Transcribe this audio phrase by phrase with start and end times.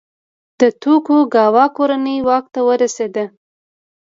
[0.59, 3.25] د توکوګاوا کورنۍ واک ته ورسېده.